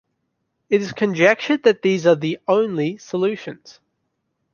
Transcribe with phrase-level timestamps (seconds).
[0.67, 3.79] It is conjectured that these are the "only" solutions.